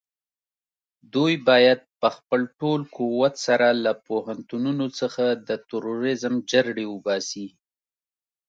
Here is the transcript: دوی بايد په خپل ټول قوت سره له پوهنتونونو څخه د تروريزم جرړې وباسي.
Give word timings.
دوی 1.13 1.33
بايد 1.47 1.79
په 2.01 2.07
خپل 2.15 2.41
ټول 2.59 2.81
قوت 2.97 3.33
سره 3.47 3.67
له 3.85 3.91
پوهنتونونو 4.07 4.85
څخه 4.99 5.25
د 5.47 5.49
تروريزم 5.69 6.33
جرړې 6.51 6.85
وباسي. 6.93 7.47